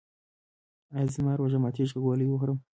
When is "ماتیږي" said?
1.63-1.91